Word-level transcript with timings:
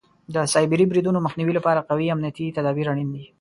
د 0.33 0.35
سایبري 0.53 0.85
بریدونو 0.89 1.19
مخنیوي 1.25 1.53
لپاره 1.55 1.85
قوي 1.89 2.07
امنیتي 2.15 2.45
تدابیر 2.57 2.85
اړین 2.91 3.09
دي. 3.15 3.23